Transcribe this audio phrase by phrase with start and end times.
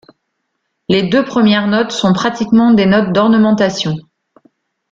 [0.89, 3.97] Les deux premières notes sont pratiquement des notes d'ornementation.